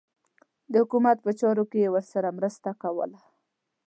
د 0.71 0.73
حکومت 0.83 1.17
په 1.25 1.31
چارو 1.39 1.63
کې 1.71 1.79
یې 1.83 1.89
ورسره 1.95 2.35
مرسته 2.37 2.69
کوله. 2.81 3.19